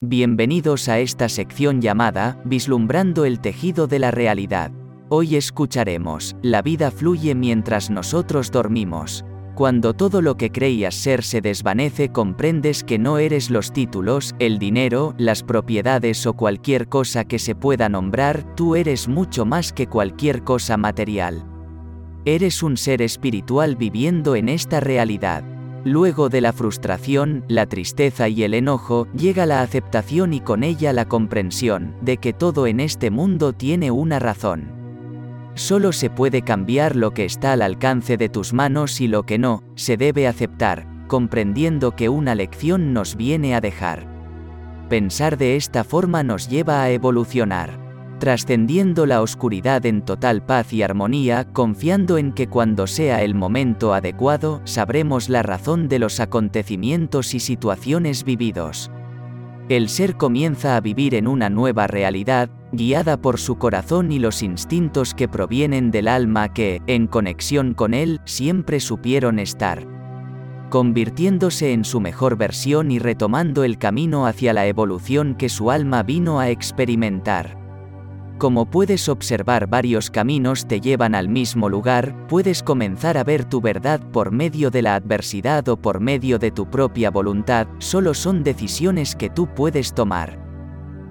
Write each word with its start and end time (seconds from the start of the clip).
Bienvenidos 0.00 0.88
a 0.88 1.00
esta 1.00 1.28
sección 1.28 1.80
llamada 1.80 2.40
Vislumbrando 2.44 3.24
el 3.24 3.40
tejido 3.40 3.88
de 3.88 3.98
la 3.98 4.12
realidad. 4.12 4.70
Hoy 5.08 5.34
escucharemos, 5.34 6.36
la 6.40 6.62
vida 6.62 6.92
fluye 6.92 7.34
mientras 7.34 7.90
nosotros 7.90 8.52
dormimos. 8.52 9.24
Cuando 9.56 9.94
todo 9.94 10.22
lo 10.22 10.36
que 10.36 10.52
creías 10.52 10.94
ser 10.94 11.24
se 11.24 11.40
desvanece 11.40 12.12
comprendes 12.12 12.84
que 12.84 12.96
no 13.00 13.18
eres 13.18 13.50
los 13.50 13.72
títulos, 13.72 14.36
el 14.38 14.60
dinero, 14.60 15.16
las 15.18 15.42
propiedades 15.42 16.24
o 16.28 16.34
cualquier 16.34 16.88
cosa 16.88 17.24
que 17.24 17.40
se 17.40 17.56
pueda 17.56 17.88
nombrar, 17.88 18.54
tú 18.54 18.76
eres 18.76 19.08
mucho 19.08 19.46
más 19.46 19.72
que 19.72 19.88
cualquier 19.88 20.44
cosa 20.44 20.76
material. 20.76 21.44
Eres 22.24 22.62
un 22.62 22.76
ser 22.76 23.02
espiritual 23.02 23.74
viviendo 23.74 24.36
en 24.36 24.48
esta 24.48 24.78
realidad. 24.78 25.57
Luego 25.88 26.28
de 26.28 26.42
la 26.42 26.52
frustración, 26.52 27.46
la 27.48 27.64
tristeza 27.64 28.28
y 28.28 28.42
el 28.42 28.52
enojo, 28.52 29.08
llega 29.16 29.46
la 29.46 29.62
aceptación 29.62 30.34
y 30.34 30.40
con 30.40 30.62
ella 30.62 30.92
la 30.92 31.06
comprensión, 31.06 31.96
de 32.02 32.18
que 32.18 32.34
todo 32.34 32.66
en 32.66 32.78
este 32.78 33.10
mundo 33.10 33.54
tiene 33.54 33.90
una 33.90 34.18
razón. 34.18 34.70
Solo 35.54 35.92
se 35.92 36.10
puede 36.10 36.42
cambiar 36.42 36.94
lo 36.94 37.12
que 37.12 37.24
está 37.24 37.54
al 37.54 37.62
alcance 37.62 38.18
de 38.18 38.28
tus 38.28 38.52
manos 38.52 39.00
y 39.00 39.08
lo 39.08 39.22
que 39.22 39.38
no, 39.38 39.62
se 39.76 39.96
debe 39.96 40.28
aceptar, 40.28 40.86
comprendiendo 41.06 41.96
que 41.96 42.10
una 42.10 42.34
lección 42.34 42.92
nos 42.92 43.16
viene 43.16 43.54
a 43.54 43.62
dejar. 43.62 44.06
Pensar 44.90 45.38
de 45.38 45.56
esta 45.56 45.84
forma 45.84 46.22
nos 46.22 46.50
lleva 46.50 46.82
a 46.82 46.90
evolucionar 46.90 47.87
trascendiendo 48.18 49.06
la 49.06 49.22
oscuridad 49.22 49.86
en 49.86 50.02
total 50.02 50.44
paz 50.44 50.72
y 50.72 50.82
armonía, 50.82 51.44
confiando 51.52 52.18
en 52.18 52.32
que 52.32 52.48
cuando 52.48 52.86
sea 52.86 53.22
el 53.22 53.34
momento 53.34 53.94
adecuado, 53.94 54.60
sabremos 54.64 55.28
la 55.28 55.42
razón 55.42 55.88
de 55.88 55.98
los 55.98 56.20
acontecimientos 56.20 57.34
y 57.34 57.40
situaciones 57.40 58.24
vividos. 58.24 58.90
El 59.68 59.88
ser 59.88 60.16
comienza 60.16 60.76
a 60.76 60.80
vivir 60.80 61.14
en 61.14 61.28
una 61.28 61.50
nueva 61.50 61.86
realidad, 61.86 62.48
guiada 62.72 63.18
por 63.18 63.38
su 63.38 63.58
corazón 63.58 64.10
y 64.12 64.18
los 64.18 64.42
instintos 64.42 65.14
que 65.14 65.28
provienen 65.28 65.90
del 65.90 66.08
alma 66.08 66.52
que, 66.52 66.80
en 66.86 67.06
conexión 67.06 67.74
con 67.74 67.92
él, 67.92 68.20
siempre 68.24 68.80
supieron 68.80 69.38
estar 69.38 69.98
convirtiéndose 70.68 71.72
en 71.72 71.84
su 71.84 72.00
mejor 72.00 72.36
versión 72.36 72.90
y 72.90 72.98
retomando 72.98 73.64
el 73.64 73.78
camino 73.78 74.26
hacia 74.26 74.52
la 74.52 74.66
evolución 74.66 75.34
que 75.34 75.48
su 75.48 75.70
alma 75.70 76.02
vino 76.02 76.40
a 76.40 76.50
experimentar. 76.50 77.67
Como 78.38 78.70
puedes 78.70 79.08
observar 79.08 79.66
varios 79.66 80.10
caminos 80.10 80.68
te 80.68 80.80
llevan 80.80 81.16
al 81.16 81.28
mismo 81.28 81.68
lugar, 81.68 82.14
puedes 82.28 82.62
comenzar 82.62 83.18
a 83.18 83.24
ver 83.24 83.44
tu 83.44 83.60
verdad 83.60 84.00
por 84.12 84.30
medio 84.30 84.70
de 84.70 84.80
la 84.80 84.94
adversidad 84.94 85.68
o 85.68 85.76
por 85.76 85.98
medio 85.98 86.38
de 86.38 86.52
tu 86.52 86.70
propia 86.70 87.10
voluntad, 87.10 87.66
solo 87.78 88.14
son 88.14 88.44
decisiones 88.44 89.16
que 89.16 89.28
tú 89.28 89.52
puedes 89.52 89.92
tomar. 89.92 90.38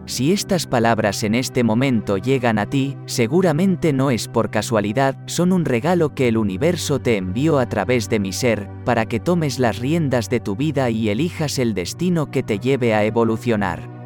Si 0.05 0.31
estas 0.31 0.67
palabras 0.67 1.22
en 1.23 1.36
este 1.36 1.66
momento 1.66 2.16
llegan 2.16 2.59
a 2.59 2.66
ti, 2.66 2.95
seguramente 3.08 3.92
no 3.92 4.09
es 4.09 4.30
por 4.30 4.50
casualidad, 4.50 5.17
son 5.25 5.52
un 5.52 5.66
regalo 5.66 6.16
que 6.16 6.30
el 6.30 6.38
universo 6.38 7.00
te 7.00 7.17
envió 7.17 7.59
a 7.59 7.67
través 7.67 8.08
de 8.08 8.22
mi 8.22 8.31
ser, 8.31 8.70
para 8.86 9.05
que 9.05 9.20
tomes 9.20 9.59
las 9.59 9.80
riendas 9.80 10.30
de 10.30 10.39
tu 10.39 10.55
vida 10.55 10.89
y 10.89 11.09
elijas 11.09 11.59
el 11.59 11.73
destino 11.73 12.31
que 12.31 12.42
te 12.42 12.58
lleve 12.58 12.94
a 12.94 13.03
evolucionar. 13.03 13.96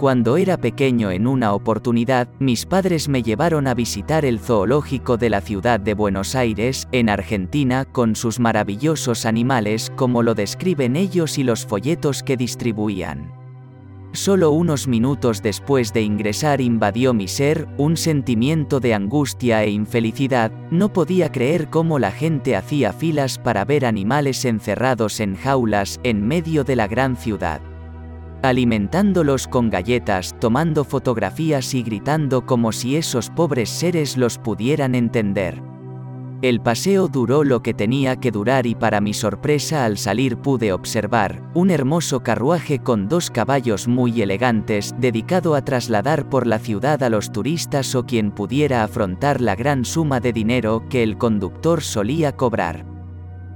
Cuando 0.00 0.38
era 0.38 0.56
pequeño 0.56 1.10
en 1.10 1.26
una 1.26 1.52
oportunidad, 1.52 2.26
mis 2.38 2.64
padres 2.64 3.06
me 3.10 3.22
llevaron 3.22 3.66
a 3.66 3.74
visitar 3.74 4.24
el 4.24 4.40
zoológico 4.40 5.18
de 5.18 5.28
la 5.28 5.42
ciudad 5.42 5.78
de 5.78 5.92
Buenos 5.92 6.34
Aires, 6.34 6.88
en 6.90 7.10
Argentina, 7.10 7.84
con 7.84 8.16
sus 8.16 8.40
maravillosos 8.40 9.26
animales 9.26 9.92
como 9.96 10.22
lo 10.22 10.34
describen 10.34 10.96
ellos 10.96 11.36
y 11.36 11.42
los 11.42 11.66
folletos 11.66 12.22
que 12.22 12.38
distribuían. 12.38 13.30
Solo 14.12 14.52
unos 14.52 14.88
minutos 14.88 15.42
después 15.42 15.92
de 15.92 16.00
ingresar 16.00 16.62
invadió 16.62 17.12
mi 17.12 17.28
ser, 17.28 17.68
un 17.76 17.98
sentimiento 17.98 18.80
de 18.80 18.94
angustia 18.94 19.62
e 19.64 19.68
infelicidad, 19.68 20.50
no 20.70 20.94
podía 20.94 21.30
creer 21.30 21.68
cómo 21.68 21.98
la 21.98 22.10
gente 22.10 22.56
hacía 22.56 22.94
filas 22.94 23.38
para 23.38 23.66
ver 23.66 23.84
animales 23.84 24.46
encerrados 24.46 25.20
en 25.20 25.36
jaulas 25.36 26.00
en 26.04 26.26
medio 26.26 26.64
de 26.64 26.76
la 26.76 26.88
gran 26.88 27.16
ciudad 27.18 27.60
alimentándolos 28.42 29.46
con 29.46 29.70
galletas, 29.70 30.34
tomando 30.40 30.84
fotografías 30.84 31.74
y 31.74 31.82
gritando 31.82 32.46
como 32.46 32.72
si 32.72 32.96
esos 32.96 33.30
pobres 33.30 33.70
seres 33.70 34.16
los 34.16 34.38
pudieran 34.38 34.94
entender. 34.94 35.62
El 36.42 36.62
paseo 36.62 37.08
duró 37.08 37.44
lo 37.44 37.62
que 37.62 37.74
tenía 37.74 38.16
que 38.16 38.30
durar 38.30 38.66
y 38.66 38.74
para 38.74 39.02
mi 39.02 39.12
sorpresa 39.12 39.84
al 39.84 39.98
salir 39.98 40.38
pude 40.38 40.72
observar 40.72 41.42
un 41.52 41.70
hermoso 41.70 42.20
carruaje 42.20 42.78
con 42.78 43.08
dos 43.08 43.30
caballos 43.30 43.88
muy 43.88 44.22
elegantes 44.22 44.94
dedicado 44.98 45.54
a 45.54 45.62
trasladar 45.62 46.30
por 46.30 46.46
la 46.46 46.58
ciudad 46.58 47.02
a 47.02 47.10
los 47.10 47.30
turistas 47.30 47.94
o 47.94 48.06
quien 48.06 48.30
pudiera 48.30 48.82
afrontar 48.82 49.42
la 49.42 49.54
gran 49.54 49.84
suma 49.84 50.18
de 50.20 50.32
dinero 50.32 50.84
que 50.88 51.02
el 51.02 51.18
conductor 51.18 51.82
solía 51.82 52.34
cobrar. 52.34 52.86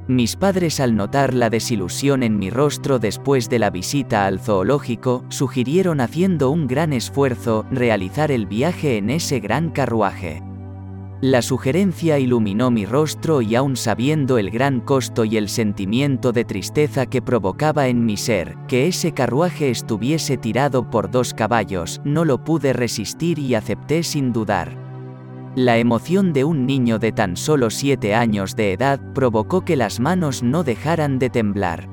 Mis 0.07 0.37
padres 0.37 0.81
al 0.81 0.97
notar 0.97 1.33
la 1.33 1.49
desilusión 1.49 2.23
en 2.23 2.39
mi 2.39 2.51
rostro 2.51 2.99
después 2.99 3.49
de 3.49 3.59
la 3.59 3.71
visita 3.71 4.27
al 4.27 4.39
zoológico, 4.39 5.25
sugirieron 5.31 6.03
haciendo 6.03 6.51
un 6.51 6.67
gran 6.67 6.93
esfuerzo 6.93 7.65
realizar 7.71 8.31
el 8.31 8.45
viaje 8.45 8.99
en 8.99 9.09
ese 9.09 9.41
gran 9.41 9.71
carruaje. 9.71 10.43
La 11.23 11.41
sugerencia 11.41 12.19
iluminó 12.19 12.71
mi 12.71 12.85
rostro 12.85 13.41
y 13.41 13.55
aún 13.55 13.77
sabiendo 13.77 14.37
el 14.37 14.51
gran 14.51 14.81
costo 14.81 15.25
y 15.25 15.39
el 15.39 15.49
sentimiento 15.49 16.33
de 16.33 16.45
tristeza 16.45 17.07
que 17.07 17.23
provocaba 17.23 17.89
en 17.89 18.05
mi 18.05 18.19
ser, 18.19 18.59
que 18.69 18.87
ese 18.87 19.13
carruaje 19.13 19.71
estuviese 19.71 20.37
tirado 20.37 20.91
por 20.91 21.11
dos 21.11 21.33
caballos, 21.33 22.03
no 22.05 22.27
lo 22.27 22.45
pude 22.45 22.75
resistir 22.75 23.39
y 23.39 23.55
acepté 23.55 24.03
sin 24.03 24.35
dudar. 24.35 24.84
La 25.57 25.79
emoción 25.79 26.33
de 26.33 26.43
un 26.43 26.67
niño 26.67 26.99
de 26.99 27.13
tan 27.13 27.37
solo 27.37 27.71
siete 27.71 28.13
años 28.13 28.57
de 28.57 28.73
edad 28.73 29.01
provocó 29.15 29.65
que 29.65 29.77
las 29.77 30.01
manos 30.01 30.43
no 30.43 30.65
dejaran 30.65 31.21
de 31.21 31.31
temblar. 31.31 31.89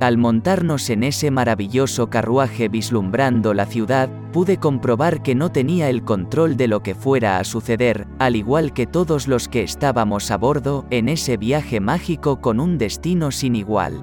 Al 0.00 0.18
montarnos 0.18 0.90
en 0.90 1.04
ese 1.04 1.30
maravilloso 1.30 2.10
carruaje 2.10 2.68
vislumbrando 2.68 3.54
la 3.54 3.66
ciudad, 3.66 4.10
pude 4.32 4.56
comprobar 4.56 5.22
que 5.22 5.36
no 5.36 5.52
tenía 5.52 5.88
el 5.88 6.02
control 6.02 6.56
de 6.56 6.66
lo 6.66 6.82
que 6.82 6.96
fuera 6.96 7.38
a 7.38 7.44
suceder, 7.44 8.08
al 8.18 8.34
igual 8.34 8.72
que 8.72 8.88
todos 8.88 9.28
los 9.28 9.48
que 9.48 9.62
estábamos 9.62 10.32
a 10.32 10.36
bordo, 10.36 10.84
en 10.90 11.08
ese 11.08 11.36
viaje 11.36 11.78
mágico 11.78 12.40
con 12.40 12.58
un 12.58 12.76
destino 12.76 13.30
sin 13.30 13.54
igual. 13.54 14.02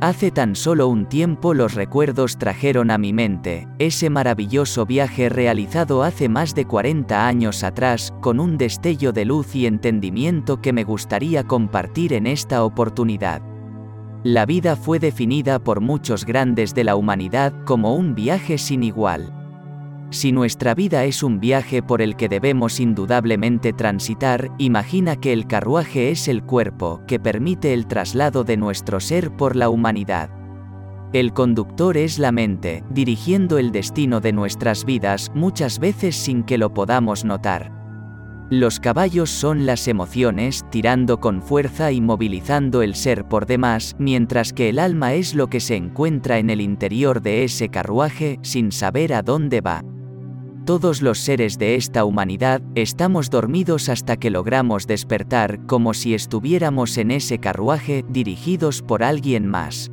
Hace 0.00 0.30
tan 0.30 0.54
solo 0.54 0.86
un 0.86 1.06
tiempo 1.06 1.54
los 1.54 1.74
recuerdos 1.74 2.38
trajeron 2.38 2.92
a 2.92 2.98
mi 2.98 3.12
mente, 3.12 3.66
ese 3.80 4.10
maravilloso 4.10 4.86
viaje 4.86 5.28
realizado 5.28 6.04
hace 6.04 6.28
más 6.28 6.54
de 6.54 6.66
40 6.66 7.26
años 7.26 7.64
atrás, 7.64 8.14
con 8.20 8.38
un 8.38 8.58
destello 8.58 9.10
de 9.10 9.24
luz 9.24 9.56
y 9.56 9.66
entendimiento 9.66 10.60
que 10.60 10.72
me 10.72 10.84
gustaría 10.84 11.42
compartir 11.42 12.12
en 12.12 12.28
esta 12.28 12.62
oportunidad. 12.62 13.42
La 14.22 14.46
vida 14.46 14.76
fue 14.76 15.00
definida 15.00 15.58
por 15.58 15.80
muchos 15.80 16.24
grandes 16.24 16.74
de 16.74 16.84
la 16.84 16.94
humanidad 16.94 17.52
como 17.64 17.96
un 17.96 18.14
viaje 18.14 18.56
sin 18.56 18.84
igual. 18.84 19.37
Si 20.10 20.32
nuestra 20.32 20.74
vida 20.74 21.04
es 21.04 21.22
un 21.22 21.38
viaje 21.38 21.82
por 21.82 22.00
el 22.00 22.16
que 22.16 22.30
debemos 22.30 22.80
indudablemente 22.80 23.74
transitar, 23.74 24.50
imagina 24.56 25.16
que 25.16 25.34
el 25.34 25.46
carruaje 25.46 26.10
es 26.10 26.28
el 26.28 26.42
cuerpo 26.42 27.02
que 27.06 27.20
permite 27.20 27.74
el 27.74 27.86
traslado 27.86 28.42
de 28.42 28.56
nuestro 28.56 29.00
ser 29.00 29.30
por 29.30 29.54
la 29.54 29.68
humanidad. 29.68 30.30
El 31.12 31.34
conductor 31.34 31.98
es 31.98 32.18
la 32.18 32.32
mente, 32.32 32.84
dirigiendo 32.90 33.58
el 33.58 33.70
destino 33.70 34.20
de 34.20 34.32
nuestras 34.32 34.86
vidas 34.86 35.30
muchas 35.34 35.78
veces 35.78 36.16
sin 36.16 36.42
que 36.42 36.56
lo 36.56 36.72
podamos 36.72 37.26
notar. 37.26 37.78
Los 38.50 38.80
caballos 38.80 39.28
son 39.28 39.66
las 39.66 39.88
emociones, 39.88 40.64
tirando 40.70 41.20
con 41.20 41.42
fuerza 41.42 41.92
y 41.92 42.00
movilizando 42.00 42.80
el 42.80 42.94
ser 42.94 43.26
por 43.26 43.44
demás, 43.44 43.94
mientras 43.98 44.54
que 44.54 44.70
el 44.70 44.78
alma 44.78 45.12
es 45.12 45.34
lo 45.34 45.48
que 45.48 45.60
se 45.60 45.76
encuentra 45.76 46.38
en 46.38 46.48
el 46.48 46.62
interior 46.62 47.20
de 47.20 47.44
ese 47.44 47.68
carruaje, 47.68 48.38
sin 48.40 48.72
saber 48.72 49.12
a 49.12 49.20
dónde 49.20 49.60
va. 49.60 49.84
Todos 50.68 51.00
los 51.00 51.20
seres 51.20 51.56
de 51.56 51.76
esta 51.76 52.04
humanidad 52.04 52.60
estamos 52.74 53.30
dormidos 53.30 53.88
hasta 53.88 54.18
que 54.18 54.28
logramos 54.28 54.86
despertar 54.86 55.64
como 55.64 55.94
si 55.94 56.12
estuviéramos 56.12 56.98
en 56.98 57.10
ese 57.10 57.38
carruaje 57.38 58.04
dirigidos 58.06 58.82
por 58.82 59.02
alguien 59.02 59.46
más. 59.46 59.90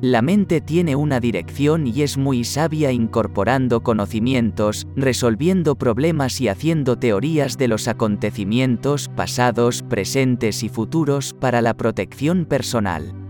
La 0.00 0.22
mente 0.22 0.62
tiene 0.62 0.96
una 0.96 1.20
dirección 1.20 1.86
y 1.86 2.00
es 2.00 2.16
muy 2.16 2.44
sabia 2.44 2.92
incorporando 2.92 3.82
conocimientos, 3.82 4.86
resolviendo 4.96 5.74
problemas 5.74 6.40
y 6.40 6.48
haciendo 6.48 6.96
teorías 6.96 7.58
de 7.58 7.68
los 7.68 7.86
acontecimientos 7.86 9.10
pasados, 9.14 9.82
presentes 9.82 10.62
y 10.62 10.70
futuros 10.70 11.34
para 11.38 11.60
la 11.60 11.74
protección 11.74 12.46
personal. 12.46 13.29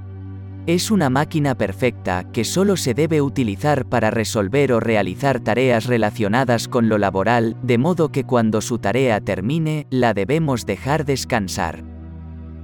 Es 0.67 0.91
una 0.91 1.09
máquina 1.09 1.57
perfecta 1.57 2.31
que 2.33 2.45
solo 2.45 2.77
se 2.77 2.93
debe 2.93 3.23
utilizar 3.23 3.87
para 3.87 4.11
resolver 4.11 4.73
o 4.73 4.81
realizar 4.81 5.41
tareas 5.41 5.87
relacionadas 5.87 6.69
con 6.69 6.89
lo 6.89 6.99
laboral, 6.99 7.57
de 7.63 7.79
modo 7.79 8.13
que 8.13 8.25
cuando 8.25 8.61
su 8.61 8.79
tarea 8.79 9.21
termine, 9.21 9.87
la 9.91 10.13
debemos 10.13 10.67
dejar 10.67 11.05
descansar. 11.07 11.83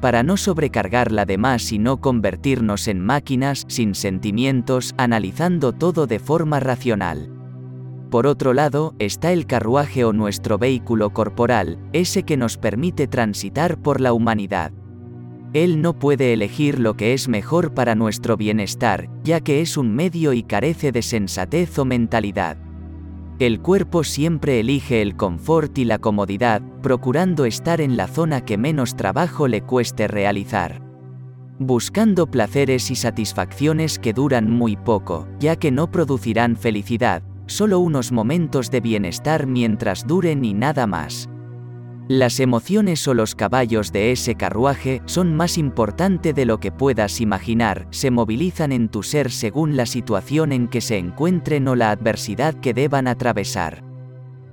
para 0.01 0.23
no 0.23 0.37
sobrecargarla 0.37 1.25
de 1.25 1.39
más 1.39 1.73
y 1.73 1.79
no 1.79 2.01
convertirnos 2.01 2.87
en 2.87 3.01
máquinas 3.01 3.65
sin 3.67 3.95
sentimientos, 3.95 4.95
analizando 4.99 5.73
todo 5.73 6.07
de 6.07 6.19
forma 6.19 6.61
racional. 6.61 7.31
Por 8.11 8.27
otro 8.27 8.53
lado, 8.55 8.95
está 8.99 9.33
el 9.33 9.47
carruaje 9.47 10.05
o 10.05 10.13
nuestro 10.13 10.59
vehículo 10.59 11.11
corporal, 11.11 11.79
ese 11.93 12.23
que 12.23 12.37
nos 12.37 12.57
permite 12.57 13.09
transitar 13.09 13.79
por 13.79 14.01
la 14.01 14.13
humanidad. 14.13 14.71
Él 15.57 15.81
no 15.81 15.99
puede 15.99 16.35
elegir 16.35 16.79
lo 16.79 16.99
que 16.99 17.15
es 17.15 17.29
mejor 17.29 17.73
para 17.73 17.95
nuestro 17.95 18.37
bienestar, 18.37 19.09
ya 19.25 19.41
que 19.41 19.63
es 19.63 19.79
un 19.79 19.95
medio 19.95 20.35
y 20.35 20.43
carece 20.43 20.93
de 20.93 21.01
sensatez 21.01 21.79
o 21.79 21.87
mentalidad. 21.87 22.59
El 23.39 23.63
cuerpo 23.63 24.05
siempre 24.05 24.61
elige 24.61 25.01
el 25.01 25.17
confort 25.17 25.79
y 25.79 25.87
la 25.87 25.97
comodidad, 25.99 26.61
procurando 26.83 27.47
estar 27.47 27.81
en 27.81 27.97
la 27.97 28.07
zona 28.07 28.45
que 28.45 28.59
menos 28.59 28.97
trabajo 28.97 29.49
le 29.49 29.63
cueste 29.63 30.09
realizar. 30.09 30.83
Buscando 31.59 32.31
placeres 32.31 32.91
y 32.91 32.95
satisfacciones 32.95 33.99
que 33.99 34.13
duran 34.13 34.51
muy 34.51 34.77
poco, 34.77 35.27
ya 35.41 35.57
que 35.57 35.71
no 35.71 35.91
producirán 35.91 36.57
felicidad, 36.57 37.23
solo 37.47 37.79
unos 37.79 38.13
momentos 38.13 38.71
de 38.71 38.83
bienestar 38.83 39.47
mientras 39.47 40.07
duren 40.07 40.45
y 40.45 40.53
nada 40.53 40.87
más. 40.87 41.31
Las 42.09 42.39
emociones 42.39 43.09
o 43.09 43.15
los 43.15 43.35
caballos 43.35 43.91
de 43.91 44.13
ese 44.13 44.37
carruaje 44.37 45.03
son 45.07 45.35
más 45.35 45.59
importante 45.59 46.33
de 46.33 46.45
lo 46.45 46.61
que 46.61 46.71
puedas 46.71 47.21
imaginar, 47.21 47.89
se 47.91 48.13
movilizan 48.13 48.71
en 48.71 48.89
tu 48.89 49.03
ser 49.03 49.33
según 49.33 49.77
la 49.77 49.87
situación 49.87 50.53
en 50.53 50.69
que 50.69 50.81
se 50.81 50.99
encuentren 50.99 51.67
o 51.67 51.75
la 51.75 51.91
adversidad 51.91 52.55
que 52.55 52.75
deban 52.75 53.09
atravesar. 53.09 53.83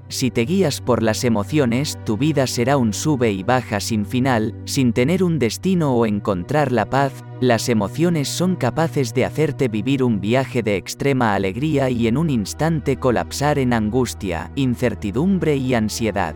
Si 0.10 0.32
te 0.32 0.46
guías 0.46 0.82
por 0.82 1.04
las 1.04 1.24
emociones, 1.24 2.00
tu 2.06 2.18
vida 2.18 2.48
será 2.48 2.76
un 2.76 2.92
sube 2.92 3.32
y 3.32 3.44
baja 3.44 3.80
sin 3.80 4.08
final, 4.08 4.56
sin 4.66 4.92
tener 4.92 5.24
un 5.24 5.38
destino 5.38 5.94
o 5.94 6.08
encontrar 6.08 6.72
la 6.72 6.90
paz, 6.90 7.24
las 7.40 7.70
emociones 7.70 8.30
son 8.30 8.56
capaces 8.56 9.14
de 9.14 9.26
hacerte 9.26 9.68
vivir 9.68 10.02
un 10.04 10.20
viaje 10.20 10.64
de 10.64 10.76
extrema 10.76 11.36
alegría 11.36 11.92
y 11.92 12.08
en 12.08 12.18
un 12.18 12.32
instante 12.32 12.98
colapsar 12.98 13.60
en 13.60 13.74
angustia, 13.74 14.52
incertidumbre 14.56 15.56
y 15.56 15.76
ansiedad. 15.76 16.36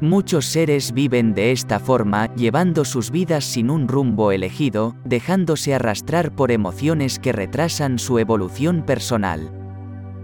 Muchos 0.00 0.44
seres 0.44 0.92
viven 0.92 1.32
de 1.32 1.52
esta 1.52 1.80
forma, 1.80 2.34
llevando 2.34 2.84
sus 2.84 3.10
vidas 3.10 3.44
sin 3.44 3.70
un 3.70 3.88
rumbo 3.88 4.30
elegido, 4.30 4.94
dejándose 5.06 5.72
arrastrar 5.72 6.32
por 6.32 6.50
emociones 6.52 7.18
que 7.18 7.32
retrasan 7.32 7.98
su 7.98 8.18
evolución 8.18 8.84
personal. 8.84 9.50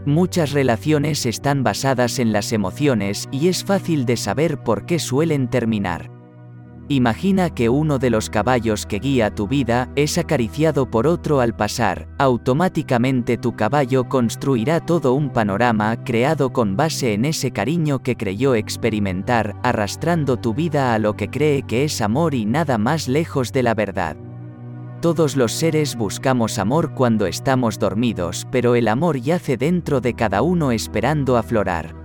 Muchas 0.04 0.52
relaciones 0.52 1.24
están 1.24 1.62
basadas 1.62 2.18
en 2.18 2.32
las 2.32 2.52
emociones 2.52 3.30
y 3.32 3.48
es 3.48 3.64
fácil 3.64 4.04
de 4.04 4.18
saber 4.18 4.62
por 4.62 4.84
qué 4.84 4.98
suelen 4.98 5.48
terminar. 5.48 6.21
Imagina 6.88 7.50
que 7.50 7.68
uno 7.68 7.98
de 7.98 8.10
los 8.10 8.28
caballos 8.28 8.86
que 8.86 8.98
guía 8.98 9.34
tu 9.34 9.46
vida 9.46 9.88
es 9.94 10.18
acariciado 10.18 10.90
por 10.90 11.06
otro 11.06 11.40
al 11.40 11.54
pasar, 11.54 12.08
automáticamente 12.18 13.38
tu 13.38 13.54
caballo 13.54 14.08
construirá 14.08 14.80
todo 14.80 15.14
un 15.14 15.30
panorama 15.30 16.02
creado 16.04 16.52
con 16.52 16.76
base 16.76 17.14
en 17.14 17.24
ese 17.24 17.52
cariño 17.52 18.02
que 18.02 18.16
creyó 18.16 18.56
experimentar, 18.56 19.56
arrastrando 19.62 20.38
tu 20.38 20.54
vida 20.54 20.92
a 20.92 20.98
lo 20.98 21.16
que 21.16 21.30
cree 21.30 21.62
que 21.62 21.84
es 21.84 22.00
amor 22.00 22.34
y 22.34 22.46
nada 22.46 22.78
más 22.78 23.06
lejos 23.06 23.52
de 23.52 23.62
la 23.62 23.74
verdad. 23.74 24.16
Todos 25.00 25.36
los 25.36 25.52
seres 25.52 25.96
buscamos 25.96 26.58
amor 26.58 26.94
cuando 26.94 27.26
estamos 27.26 27.78
dormidos, 27.78 28.46
pero 28.50 28.74
el 28.74 28.86
amor 28.86 29.20
yace 29.20 29.56
dentro 29.56 30.00
de 30.00 30.14
cada 30.14 30.42
uno 30.42 30.72
esperando 30.72 31.36
aflorar. 31.36 32.01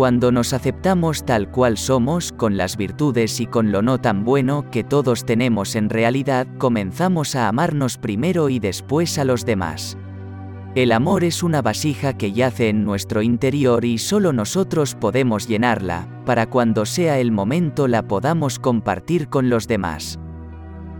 Cuando 0.00 0.32
nos 0.32 0.54
aceptamos 0.54 1.26
tal 1.26 1.50
cual 1.50 1.76
somos, 1.76 2.32
con 2.32 2.56
las 2.56 2.78
virtudes 2.78 3.38
y 3.38 3.46
con 3.46 3.70
lo 3.70 3.82
no 3.82 3.98
tan 3.98 4.24
bueno 4.24 4.64
que 4.70 4.82
todos 4.82 5.26
tenemos 5.26 5.76
en 5.76 5.90
realidad, 5.90 6.46
comenzamos 6.56 7.36
a 7.36 7.48
amarnos 7.48 7.98
primero 7.98 8.48
y 8.48 8.60
después 8.60 9.18
a 9.18 9.26
los 9.26 9.44
demás. 9.44 9.98
El 10.74 10.92
amor 10.92 11.22
es 11.22 11.42
una 11.42 11.60
vasija 11.60 12.16
que 12.16 12.32
yace 12.32 12.70
en 12.70 12.82
nuestro 12.82 13.20
interior 13.20 13.84
y 13.84 13.98
solo 13.98 14.32
nosotros 14.32 14.94
podemos 14.94 15.46
llenarla, 15.46 16.08
para 16.24 16.46
cuando 16.46 16.86
sea 16.86 17.18
el 17.18 17.30
momento 17.30 17.86
la 17.86 18.02
podamos 18.02 18.58
compartir 18.58 19.28
con 19.28 19.50
los 19.50 19.68
demás. 19.68 20.18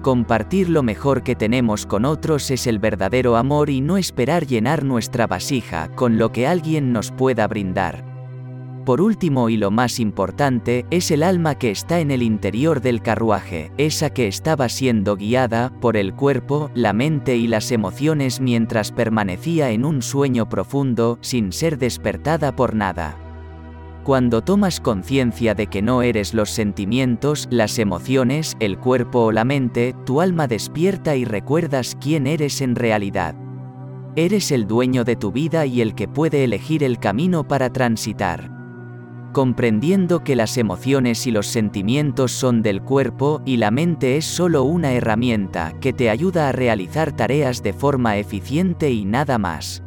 Compartir 0.03 0.69
lo 0.69 0.83
mejor 0.83 1.23
que 1.23 1.37
tenemos 1.37 1.87
con 1.87 2.05
otros 2.05 2.51
es 2.51 2.67
el 2.67 2.79
verdadero 2.79 3.39
amor 3.39 3.71
y 3.71 3.81
no 3.81 3.97
esperar 3.97 4.47
llenar 4.47 4.85
nuestra 4.85 5.27
vasija 5.27 5.89
con 5.95 6.19
lo 6.19 6.33
que 6.33 6.47
alguien 6.47 6.93
nos 6.93 7.13
pueda 7.13 7.49
brindar. 7.49 8.10
Por 8.85 9.03
último 9.03 9.51
y 9.51 9.59
lo 9.59 9.71
más 9.71 10.01
importante, 10.01 10.87
es 10.91 11.11
el 11.11 11.23
alma 11.23 11.55
que 11.57 11.71
está 11.71 12.01
en 12.01 12.11
el 12.11 12.23
interior 12.23 12.81
del 12.81 13.03
carruaje, 13.03 13.71
esa 13.77 14.09
que 14.09 14.27
estaba 14.27 14.71
siendo 14.71 15.17
guiada 15.17 15.71
por 15.81 15.99
el 15.99 16.15
cuerpo, 16.15 16.71
la 16.75 16.95
mente 16.95 17.37
y 17.37 17.47
las 17.47 17.73
emociones 17.73 18.41
mientras 18.41 18.91
permanecía 18.91 19.71
en 19.71 19.85
un 19.85 20.01
sueño 20.01 20.49
profundo, 20.49 21.19
sin 21.21 21.53
ser 21.53 21.77
despertada 21.77 22.57
por 22.57 22.75
nada. 22.75 23.19
Cuando 24.03 24.41
tomas 24.41 24.81
conciencia 24.81 25.55
de 25.55 25.67
que 25.67 25.83
no 25.83 26.01
eres 26.01 26.33
los 26.33 26.49
sentimientos, 26.49 27.49
las 27.51 27.79
emociones, 27.79 28.57
el 28.61 28.79
cuerpo 28.79 29.27
o 29.27 29.33
la 29.33 29.45
mente, 29.45 29.95
tu 30.07 30.23
alma 30.23 30.47
despierta 30.49 31.17
y 31.17 31.27
recuerdas 31.27 31.99
quién 32.01 32.27
eres 32.27 32.63
en 32.63 32.75
realidad. 32.75 33.35
Eres 34.17 34.51
el 34.51 34.67
dueño 34.67 35.05
de 35.05 35.17
tu 35.17 35.33
vida 35.33 35.67
y 35.67 35.83
el 35.83 35.95
que 35.95 36.09
puede 36.09 36.45
elegir 36.45 36.83
el 36.83 36.99
camino 36.99 37.47
para 37.47 37.71
transitar 37.71 38.60
comprendiendo 39.33 40.25
que 40.25 40.37
las 40.37 40.57
emociones 40.59 41.27
y 41.27 41.31
los 41.31 41.47
sentimientos 41.47 42.33
son 42.33 42.63
del 42.63 42.83
cuerpo 42.83 43.43
y 43.45 43.57
la 43.57 43.71
mente 43.71 44.17
es 44.17 44.25
solo 44.25 44.65
una 44.65 44.93
herramienta 44.93 45.73
que 45.81 45.93
te 45.93 46.11
ayuda 46.11 46.49
a 46.49 46.53
realizar 46.53 47.13
tareas 47.13 47.63
de 47.63 47.73
forma 47.73 48.17
eficiente 48.17 48.91
y 48.91 49.05
nada 49.05 49.39
más. 49.39 49.83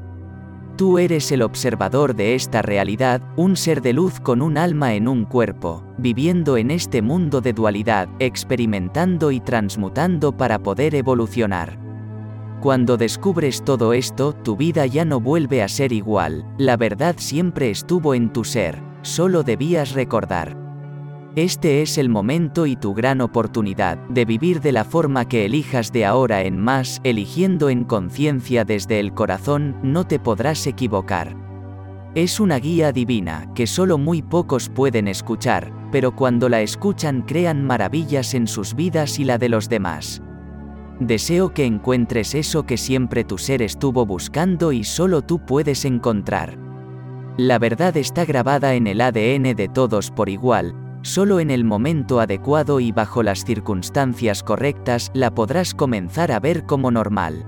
Tú 0.75 0.97
eres 0.97 1.31
el 1.31 1.43
observador 1.43 2.15
de 2.15 2.33
esta 2.33 2.63
realidad, 2.63 3.21
un 3.35 3.55
ser 3.55 3.81
de 3.81 3.93
luz 3.93 4.19
con 4.19 4.41
un 4.41 4.57
alma 4.57 4.95
en 4.95 5.07
un 5.07 5.25
cuerpo, 5.25 5.83
viviendo 5.99 6.57
en 6.57 6.71
este 6.71 7.03
mundo 7.03 7.41
de 7.41 7.53
dualidad, 7.53 8.09
experimentando 8.17 9.31
y 9.31 9.39
transmutando 9.39 10.35
para 10.35 10.57
poder 10.59 10.95
evolucionar. 10.95 11.77
Cuando 12.59 12.97
descubres 12.97 13.63
todo 13.63 13.93
esto, 13.93 14.33
tu 14.33 14.55
vida 14.55 14.85
ya 14.87 15.05
no 15.05 15.19
vuelve 15.19 15.61
a 15.61 15.67
ser 15.67 15.91
igual, 15.91 16.45
la 16.57 16.75
verdad 16.75 17.15
siempre 17.19 17.69
estuvo 17.69 18.15
en 18.15 18.33
tu 18.33 18.43
ser, 18.43 18.81
solo 19.03 19.43
debías 19.43 19.93
recordar. 19.93 20.57
Este 21.35 21.81
es 21.81 21.97
el 21.97 22.09
momento 22.09 22.65
y 22.65 22.75
tu 22.75 22.93
gran 22.93 23.19
oportunidad 23.19 23.97
de 24.09 24.25
vivir 24.25 24.61
de 24.61 24.71
la 24.71 24.83
forma 24.83 25.27
que 25.27 25.45
elijas 25.45 25.91
de 25.91 26.05
ahora 26.05 26.43
en 26.43 26.59
más, 26.59 27.01
eligiendo 27.03 27.69
en 27.69 27.83
conciencia 27.83 28.65
desde 28.65 28.99
el 28.99 29.13
corazón, 29.13 29.75
no 29.83 30.05
te 30.05 30.19
podrás 30.19 30.67
equivocar. 30.67 31.35
Es 32.15 32.39
una 32.39 32.59
guía 32.59 32.91
divina 32.91 33.51
que 33.55 33.65
solo 33.65 33.97
muy 33.97 34.21
pocos 34.21 34.69
pueden 34.69 35.07
escuchar, 35.07 35.73
pero 35.91 36.15
cuando 36.15 36.49
la 36.49 36.61
escuchan 36.61 37.23
crean 37.23 37.65
maravillas 37.65 38.35
en 38.35 38.47
sus 38.47 38.75
vidas 38.75 39.17
y 39.17 39.23
la 39.23 39.39
de 39.39 39.49
los 39.49 39.69
demás. 39.69 40.21
Deseo 40.99 41.51
que 41.55 41.65
encuentres 41.65 42.35
eso 42.35 42.67
que 42.67 42.77
siempre 42.77 43.23
tu 43.23 43.39
ser 43.39 43.63
estuvo 43.63 44.05
buscando 44.05 44.71
y 44.71 44.83
solo 44.83 45.23
tú 45.23 45.43
puedes 45.43 45.85
encontrar. 45.85 46.62
La 47.37 47.57
verdad 47.57 47.97
está 47.97 48.25
grabada 48.25 48.75
en 48.75 48.85
el 48.85 49.01
ADN 49.01 49.55
de 49.55 49.67
todos 49.67 50.11
por 50.11 50.29
igual, 50.29 50.75
solo 51.01 51.39
en 51.39 51.49
el 51.49 51.63
momento 51.63 52.19
adecuado 52.19 52.79
y 52.79 52.91
bajo 52.91 53.23
las 53.23 53.43
circunstancias 53.43 54.43
correctas 54.43 55.09
la 55.15 55.33
podrás 55.33 55.73
comenzar 55.73 56.31
a 56.31 56.39
ver 56.39 56.67
como 56.67 56.91
normal. 56.91 57.43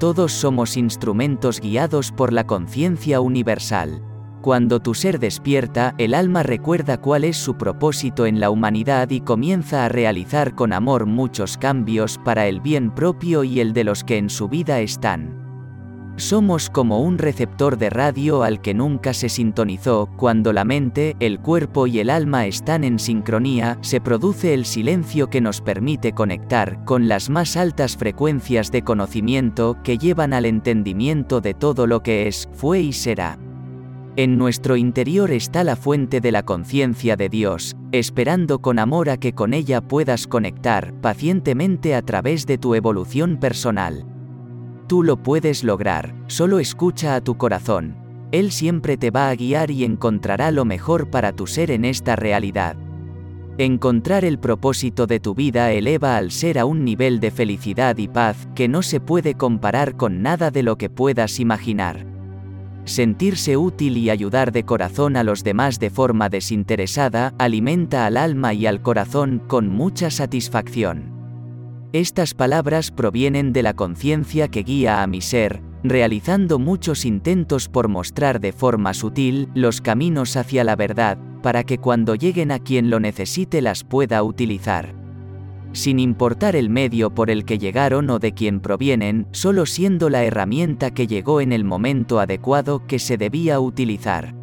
Todos 0.00 0.32
somos 0.32 0.78
instrumentos 0.78 1.60
guiados 1.60 2.12
por 2.12 2.32
la 2.32 2.46
conciencia 2.46 3.20
universal. 3.20 4.02
Cuando 4.40 4.80
tu 4.80 4.94
ser 4.94 5.18
despierta, 5.18 5.94
el 5.98 6.14
alma 6.14 6.42
recuerda 6.42 6.98
cuál 6.98 7.24
es 7.24 7.36
su 7.36 7.58
propósito 7.58 8.24
en 8.24 8.40
la 8.40 8.48
humanidad 8.48 9.10
y 9.10 9.20
comienza 9.20 9.84
a 9.84 9.90
realizar 9.90 10.54
con 10.54 10.72
amor 10.72 11.04
muchos 11.04 11.58
cambios 11.58 12.18
para 12.24 12.46
el 12.46 12.62
bien 12.62 12.90
propio 12.90 13.44
y 13.44 13.60
el 13.60 13.74
de 13.74 13.84
los 13.84 14.02
que 14.02 14.16
en 14.16 14.30
su 14.30 14.48
vida 14.48 14.80
están. 14.80 15.43
Somos 16.16 16.70
como 16.70 17.00
un 17.00 17.18
receptor 17.18 17.76
de 17.76 17.90
radio 17.90 18.44
al 18.44 18.60
que 18.60 18.72
nunca 18.72 19.12
se 19.14 19.28
sintonizó, 19.28 20.08
cuando 20.16 20.52
la 20.52 20.64
mente, 20.64 21.16
el 21.18 21.40
cuerpo 21.40 21.88
y 21.88 21.98
el 21.98 22.08
alma 22.08 22.46
están 22.46 22.84
en 22.84 23.00
sincronía, 23.00 23.78
se 23.80 24.00
produce 24.00 24.54
el 24.54 24.64
silencio 24.64 25.28
que 25.28 25.40
nos 25.40 25.60
permite 25.60 26.12
conectar 26.12 26.84
con 26.84 27.08
las 27.08 27.30
más 27.30 27.56
altas 27.56 27.96
frecuencias 27.96 28.70
de 28.70 28.82
conocimiento 28.82 29.76
que 29.82 29.98
llevan 29.98 30.32
al 30.32 30.44
entendimiento 30.44 31.40
de 31.40 31.52
todo 31.52 31.88
lo 31.88 32.04
que 32.04 32.28
es, 32.28 32.48
fue 32.52 32.80
y 32.80 32.92
será. 32.92 33.36
En 34.14 34.38
nuestro 34.38 34.76
interior 34.76 35.32
está 35.32 35.64
la 35.64 35.74
fuente 35.74 36.20
de 36.20 36.30
la 36.30 36.44
conciencia 36.44 37.16
de 37.16 37.28
Dios, 37.28 37.74
esperando 37.90 38.60
con 38.60 38.78
amor 38.78 39.10
a 39.10 39.16
que 39.16 39.32
con 39.32 39.52
ella 39.52 39.80
puedas 39.80 40.28
conectar 40.28 40.94
pacientemente 41.00 41.96
a 41.96 42.02
través 42.02 42.46
de 42.46 42.56
tu 42.56 42.76
evolución 42.76 43.38
personal. 43.38 44.13
Tú 44.86 45.02
lo 45.02 45.16
puedes 45.16 45.64
lograr, 45.64 46.14
solo 46.26 46.58
escucha 46.58 47.14
a 47.14 47.22
tu 47.22 47.38
corazón. 47.38 47.96
Él 48.32 48.52
siempre 48.52 48.96
te 48.98 49.10
va 49.10 49.30
a 49.30 49.34
guiar 49.34 49.70
y 49.70 49.84
encontrará 49.84 50.50
lo 50.50 50.64
mejor 50.66 51.08
para 51.08 51.32
tu 51.32 51.46
ser 51.46 51.70
en 51.70 51.86
esta 51.86 52.16
realidad. 52.16 52.76
Encontrar 53.56 54.24
el 54.24 54.38
propósito 54.38 55.06
de 55.06 55.20
tu 55.20 55.34
vida 55.34 55.70
eleva 55.72 56.16
al 56.16 56.32
ser 56.32 56.58
a 56.58 56.64
un 56.64 56.84
nivel 56.84 57.20
de 57.20 57.30
felicidad 57.30 57.96
y 57.96 58.08
paz 58.08 58.48
que 58.54 58.68
no 58.68 58.82
se 58.82 59.00
puede 59.00 59.34
comparar 59.34 59.96
con 59.96 60.20
nada 60.22 60.50
de 60.50 60.64
lo 60.64 60.76
que 60.76 60.90
puedas 60.90 61.38
imaginar. 61.40 62.04
Sentirse 62.84 63.56
útil 63.56 63.96
y 63.96 64.10
ayudar 64.10 64.52
de 64.52 64.64
corazón 64.64 65.16
a 65.16 65.22
los 65.22 65.44
demás 65.44 65.78
de 65.78 65.88
forma 65.88 66.28
desinteresada 66.28 67.32
alimenta 67.38 68.04
al 68.04 68.18
alma 68.18 68.52
y 68.52 68.66
al 68.66 68.82
corazón 68.82 69.40
con 69.46 69.68
mucha 69.68 70.10
satisfacción. 70.10 71.13
Estas 71.94 72.34
palabras 72.34 72.90
provienen 72.90 73.52
de 73.52 73.62
la 73.62 73.74
conciencia 73.74 74.48
que 74.48 74.64
guía 74.64 75.00
a 75.00 75.06
mi 75.06 75.20
ser, 75.20 75.62
realizando 75.84 76.58
muchos 76.58 77.04
intentos 77.04 77.68
por 77.68 77.86
mostrar 77.86 78.40
de 78.40 78.50
forma 78.50 78.94
sutil 78.94 79.48
los 79.54 79.80
caminos 79.80 80.36
hacia 80.36 80.64
la 80.64 80.74
verdad, 80.74 81.18
para 81.40 81.62
que 81.62 81.78
cuando 81.78 82.16
lleguen 82.16 82.50
a 82.50 82.58
quien 82.58 82.90
lo 82.90 82.98
necesite 82.98 83.62
las 83.62 83.84
pueda 83.84 84.24
utilizar. 84.24 84.92
Sin 85.70 86.00
importar 86.00 86.56
el 86.56 86.68
medio 86.68 87.14
por 87.14 87.30
el 87.30 87.44
que 87.44 87.58
llegaron 87.58 88.10
o 88.10 88.18
de 88.18 88.32
quien 88.32 88.58
provienen, 88.58 89.28
solo 89.30 89.64
siendo 89.64 90.10
la 90.10 90.24
herramienta 90.24 90.90
que 90.90 91.06
llegó 91.06 91.40
en 91.40 91.52
el 91.52 91.62
momento 91.62 92.18
adecuado 92.18 92.84
que 92.88 92.98
se 92.98 93.16
debía 93.18 93.60
utilizar. 93.60 94.34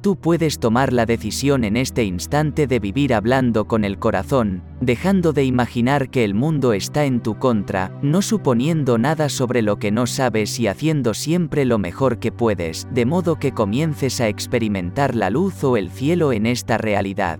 Tú 0.00 0.16
puedes 0.16 0.58
tomar 0.58 0.94
la 0.94 1.04
decisión 1.04 1.62
en 1.62 1.76
este 1.76 2.04
instante 2.04 2.66
de 2.66 2.78
vivir 2.78 3.12
hablando 3.12 3.66
con 3.66 3.84
el 3.84 3.98
corazón, 3.98 4.62
dejando 4.80 5.34
de 5.34 5.44
imaginar 5.44 6.08
que 6.08 6.24
el 6.24 6.32
mundo 6.32 6.72
está 6.72 7.04
en 7.04 7.20
tu 7.20 7.38
contra, 7.38 7.92
no 8.00 8.22
suponiendo 8.22 8.96
nada 8.96 9.28
sobre 9.28 9.60
lo 9.60 9.78
que 9.78 9.90
no 9.90 10.06
sabes 10.06 10.58
y 10.58 10.68
haciendo 10.68 11.12
siempre 11.12 11.66
lo 11.66 11.78
mejor 11.78 12.18
que 12.18 12.32
puedes, 12.32 12.88
de 12.90 13.04
modo 13.04 13.38
que 13.38 13.52
comiences 13.52 14.22
a 14.22 14.28
experimentar 14.28 15.14
la 15.14 15.28
luz 15.28 15.62
o 15.64 15.76
el 15.76 15.90
cielo 15.90 16.32
en 16.32 16.46
esta 16.46 16.78
realidad. 16.78 17.38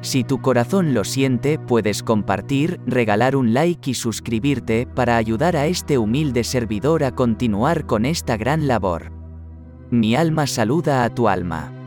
Si 0.00 0.24
tu 0.24 0.42
corazón 0.42 0.94
lo 0.94 1.04
siente, 1.04 1.60
puedes 1.60 2.02
compartir, 2.02 2.80
regalar 2.86 3.36
un 3.36 3.54
like 3.54 3.88
y 3.88 3.94
suscribirte 3.94 4.88
para 4.92 5.16
ayudar 5.16 5.56
a 5.56 5.66
este 5.66 5.96
humilde 5.96 6.42
servidor 6.42 7.04
a 7.04 7.12
continuar 7.12 7.86
con 7.86 8.04
esta 8.04 8.36
gran 8.36 8.66
labor. 8.66 9.23
Mi 9.90 10.16
alma 10.16 10.46
saluda 10.46 11.04
a 11.04 11.10
tu 11.10 11.28
alma. 11.28 11.83